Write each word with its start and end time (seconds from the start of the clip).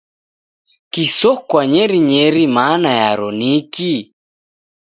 Kisokwa 0.91 1.61
nyerinyeiri 1.71 2.43
mana 2.57 2.89
yaro 3.01 3.29
ni 3.39 3.49
kii? 3.73 4.01